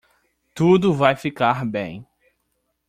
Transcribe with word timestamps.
Tudo 0.55 0.95
vai 0.95 1.15
ficar 1.15 1.63
bem. 1.63 2.03